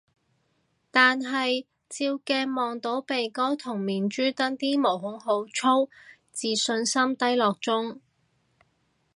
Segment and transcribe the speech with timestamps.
[0.89, 5.91] 但係照鏡望到鼻頭同面珠墩啲毛孔好粗，
[6.31, 8.01] 自信心低落中